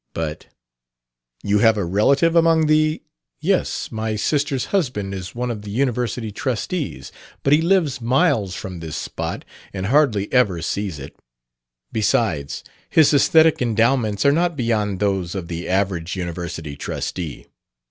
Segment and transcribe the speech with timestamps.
[0.15, 0.47] But"
[1.43, 3.03] "You have a relative among the?"
[3.39, 7.11] "Yes, my sister's husband is one of the University trustees.
[7.43, 11.15] But he lives miles from this spot and hardly ever sees it.
[11.91, 17.45] Besides, his aesthetic endowments are not beyond those of the average university trustee.